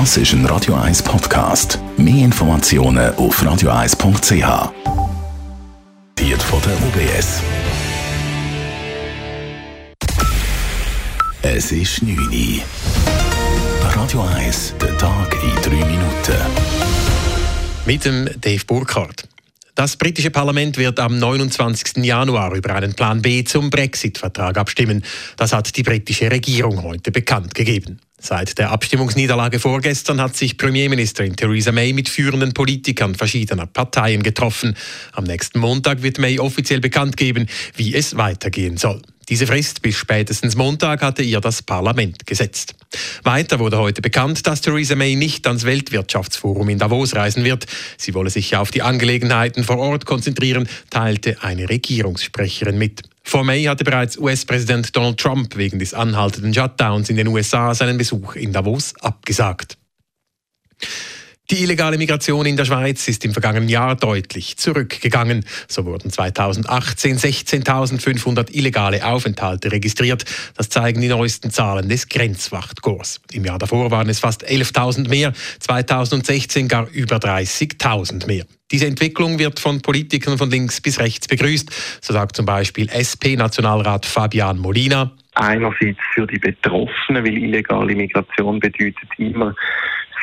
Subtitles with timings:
[0.00, 1.78] Das ist ein Radio 1 Podcast.
[1.96, 4.72] Mehr Informationen auf radio1.ch.
[6.16, 7.40] Wird von der UBS.
[11.42, 12.62] Es ist 9 Uhr.
[13.94, 16.40] Radio 1, der Tag in 3 Minuten.
[17.86, 19.28] Mit dem Dave Burkhardt.
[19.76, 22.04] Das britische Parlament wird am 29.
[22.04, 25.04] Januar über einen Plan B zum Brexit-Vertrag abstimmen.
[25.36, 28.00] Das hat die britische Regierung heute bekannt gegeben.
[28.26, 34.78] Seit der Abstimmungsniederlage vorgestern hat sich Premierministerin Theresa May mit führenden Politikern verschiedener Parteien getroffen.
[35.12, 39.02] Am nächsten Montag wird May offiziell bekannt geben, wie es weitergehen soll.
[39.28, 42.74] Diese Frist bis spätestens Montag hatte ihr das Parlament gesetzt.
[43.24, 47.66] Weiter wurde heute bekannt, dass Theresa May nicht ans Weltwirtschaftsforum in Davos reisen wird.
[47.98, 53.02] Sie wolle sich auf die Angelegenheiten vor Ort konzentrieren, teilte eine Regierungssprecherin mit.
[53.26, 57.96] Vor May hatte bereits US-Präsident Donald Trump wegen des anhaltenden Shutdowns in den USA seinen
[57.96, 59.78] Besuch in Davos abgesagt.
[61.54, 65.44] Die illegale Migration in der Schweiz ist im vergangenen Jahr deutlich zurückgegangen.
[65.68, 70.24] So wurden 2018 16.500 illegale Aufenthalte registriert.
[70.56, 73.20] Das zeigen die neuesten Zahlen des Grenzwachtkorps.
[73.30, 78.46] Im Jahr davor waren es fast 11.000 mehr, 2016 gar über 30.000 mehr.
[78.72, 84.06] Diese Entwicklung wird von Politikern von links bis rechts begrüßt, so sagt zum Beispiel SP-Nationalrat
[84.06, 85.12] Fabian Molina.
[85.34, 89.54] Einerseits für die Betroffenen, weil illegale Migration bedeutet immer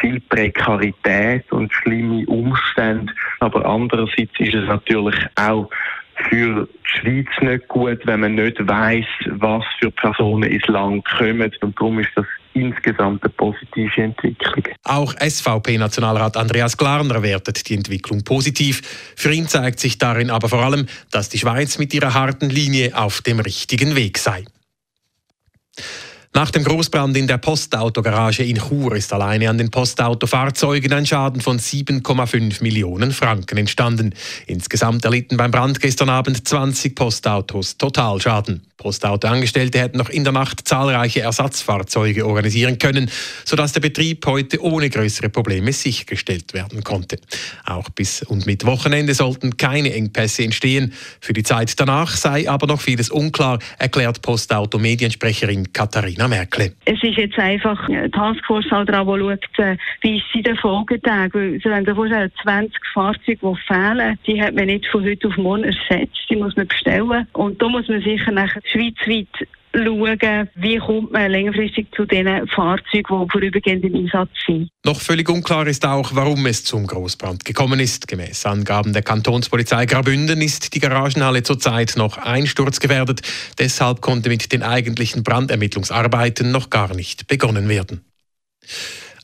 [0.00, 3.12] viel Prekarität und schlimme Umstände.
[3.40, 5.68] Aber andererseits ist es natürlich auch
[6.28, 9.06] für die Schweiz nicht gut, wenn man nicht weiß,
[9.38, 11.50] was für Personen ins Land kommen.
[11.60, 14.64] Und darum ist das insgesamt eine positive Entwicklung.
[14.84, 18.82] Auch SVP-Nationalrat Andreas Glarner wertet die Entwicklung positiv.
[19.16, 22.96] Für ihn zeigt sich darin aber vor allem, dass die Schweiz mit ihrer harten Linie
[22.96, 24.44] auf dem richtigen Weg sei.
[26.32, 31.40] Nach dem Großbrand in der Postautogarage in Chur ist alleine an den Postautofahrzeugen ein Schaden
[31.40, 34.14] von 7,5 Millionen Franken entstanden.
[34.46, 38.62] Insgesamt erlitten beim Brand gestern Abend 20 Postautos Totalschaden.
[38.76, 43.10] Postautoangestellte hätten noch in der Nacht zahlreiche Ersatzfahrzeuge organisieren können,
[43.44, 47.18] sodass der Betrieb heute ohne größere Probleme sichergestellt werden konnte.
[47.66, 50.94] Auch bis und mit Wochenende sollten keine Engpässe entstehen.
[51.20, 56.72] Für die Zeit danach sei aber noch vieles unklar, erklärt Postauto-Mediensprecherin Katharina Merkle.
[56.84, 61.60] Es ist jetzt einfach eine Taskforce dran, die schaut, äh, wie ist sie den Folgetagen.
[61.62, 65.64] Wenn Sie vorstellen, 20 Fahrzeuge, die fehlen, die hat man nicht von heute auf morgen
[65.64, 67.26] ersetzt, die muss man bestellen.
[67.32, 73.24] Und da muss man sicher nachher schweizweit schauen, wie kommt man längerfristig zu den Fahrzeugen,
[73.24, 74.70] die vorübergehend im Einsatz sind.
[74.84, 78.08] Noch völlig unklar ist auch, warum es zum Großbrand gekommen ist.
[78.08, 83.22] Gemäß Angaben der Kantonspolizei Graubünden ist die Garagenhalle zurzeit noch einsturzgefährdet.
[83.58, 88.04] Deshalb konnte mit den eigentlichen Brandermittlungsarbeiten noch gar nicht begonnen werden.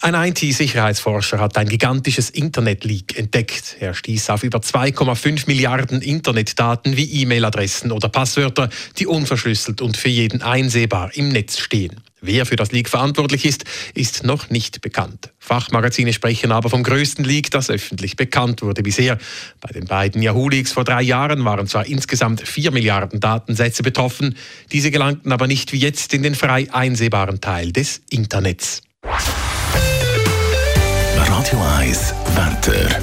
[0.00, 3.76] Ein IT-Sicherheitsforscher hat ein gigantisches Internet-Leak entdeckt.
[3.80, 8.68] Er stieß auf über 2,5 Milliarden Internetdaten wie E-Mail-Adressen oder Passwörter,
[8.98, 12.02] die unverschlüsselt und für jeden einsehbar im Netz stehen.
[12.20, 13.64] Wer für das Leak verantwortlich ist,
[13.94, 15.32] ist noch nicht bekannt.
[15.38, 19.16] Fachmagazine sprechen aber vom größten Leak, das öffentlich bekannt wurde bisher.
[19.60, 24.36] Bei den beiden Yahoo-Leaks vor drei Jahren waren zwar insgesamt 4 Milliarden Datensätze betroffen,
[24.72, 28.82] diese gelangten aber nicht wie jetzt in den frei einsehbaren Teil des Internets.
[31.46, 33.00] Radio 1 Wetter.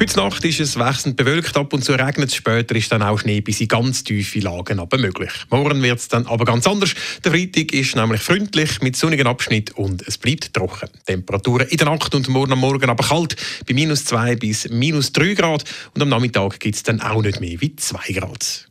[0.00, 3.18] Heute Nacht ist es wechselnd bewölkt, ab und zu regnet es, später ist dann auch
[3.18, 5.30] Schnee bis in ganz tiefe Lagen aber möglich.
[5.50, 6.94] Morgen wird es dann aber ganz anders.
[7.22, 10.88] Der Freitag ist nämlich freundlich mit sonnigen Abschnitt und es bleibt trocken.
[11.04, 13.36] Temperaturen in der Nacht und morgen am Morgen aber kalt,
[13.66, 17.42] bei minus 2 bis minus 3 Grad und am Nachmittag gibt es dann auch nicht
[17.42, 18.66] mehr wie 2 Grad.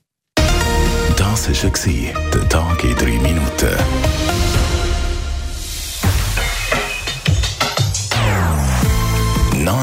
[1.16, 4.37] Das war der Tag in 3 Minuten.